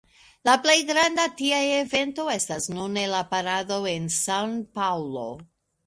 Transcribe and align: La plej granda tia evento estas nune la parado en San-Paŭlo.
La 0.47 0.53
plej 0.61 0.77
granda 0.91 1.25
tia 1.41 1.59
evento 1.75 2.27
estas 2.37 2.69
nune 2.79 3.07
la 3.15 3.23
parado 3.35 3.81
en 3.97 4.13
San-Paŭlo. 4.21 5.29